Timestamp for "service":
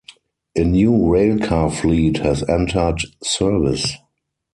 3.21-3.97